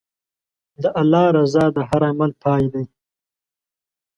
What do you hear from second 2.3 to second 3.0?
پای دی.